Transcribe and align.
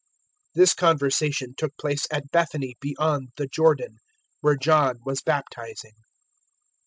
001:028 0.55 0.55
This 0.55 0.73
conversation 0.73 1.53
took 1.55 1.77
place 1.77 2.07
at 2.11 2.31
Bethany 2.31 2.73
beyond 2.81 3.29
the 3.35 3.45
Jordan, 3.45 3.97
where 4.39 4.55
John 4.55 4.97
was 5.05 5.21
baptizing. 5.21 5.93